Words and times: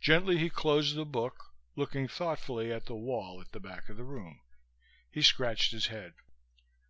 Gently 0.00 0.38
he 0.38 0.48
closed 0.48 0.94
the 0.96 1.04
book, 1.04 1.52
looking 1.76 2.08
thoughtfully 2.08 2.72
at 2.72 2.86
the 2.86 2.94
wall 2.94 3.38
at 3.42 3.52
the 3.52 3.60
back 3.60 3.90
of 3.90 3.98
the 3.98 4.02
room. 4.02 4.40
He 5.10 5.20
scratched 5.20 5.72
his 5.72 5.88
head. 5.88 6.14